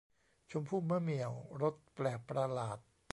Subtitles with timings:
[0.51, 2.79] ชมพู่มะเหมี่ยวรสแปลกประหลาด